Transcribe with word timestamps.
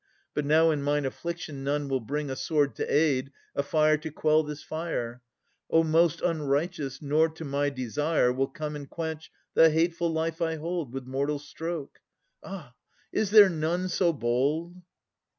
Yet 0.35 0.45
now 0.45 0.71
in 0.71 0.81
mine 0.81 1.05
affliction 1.05 1.63
none 1.63 1.87
will 1.87 1.99
bring 1.99 2.31
A 2.31 2.35
sword 2.35 2.73
to 2.77 2.91
aid, 2.91 3.31
a 3.55 3.61
fire 3.61 3.97
to 3.97 4.09
quell 4.09 4.41
this 4.41 4.63
fire, 4.63 5.21
O 5.69 5.83
most 5.83 6.21
unrighteous! 6.23 7.03
nor 7.03 7.29
to 7.29 7.45
my 7.45 7.69
desire 7.69 8.33
Will 8.33 8.47
come 8.47 8.75
and 8.75 8.89
quench 8.89 9.31
the 9.53 9.69
hateful 9.69 10.09
life 10.11 10.41
I 10.41 10.55
hold 10.55 10.91
With 10.91 11.05
mortal 11.05 11.37
stroke! 11.37 11.99
Ah! 12.43 12.73
is 13.11 13.29
there 13.29 13.47
none 13.47 13.89
so 13.89 14.11
bold? 14.11 14.81